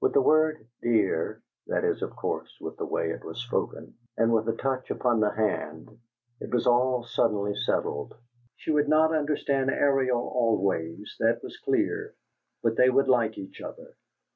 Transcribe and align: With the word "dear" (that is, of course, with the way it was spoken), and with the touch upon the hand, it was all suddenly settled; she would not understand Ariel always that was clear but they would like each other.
With 0.00 0.12
the 0.12 0.20
word 0.20 0.68
"dear" 0.82 1.42
(that 1.66 1.82
is, 1.84 2.00
of 2.00 2.14
course, 2.14 2.58
with 2.60 2.76
the 2.76 2.84
way 2.86 3.10
it 3.10 3.24
was 3.24 3.42
spoken), 3.42 3.94
and 4.16 4.32
with 4.32 4.44
the 4.44 4.52
touch 4.52 4.88
upon 4.88 5.18
the 5.18 5.32
hand, 5.32 5.88
it 6.38 6.54
was 6.54 6.68
all 6.68 7.02
suddenly 7.02 7.56
settled; 7.56 8.14
she 8.54 8.70
would 8.70 8.88
not 8.88 9.12
understand 9.12 9.70
Ariel 9.70 10.28
always 10.32 11.16
that 11.18 11.42
was 11.42 11.58
clear 11.58 12.14
but 12.62 12.76
they 12.76 12.88
would 12.88 13.08
like 13.08 13.36
each 13.36 13.60
other. 13.60 13.96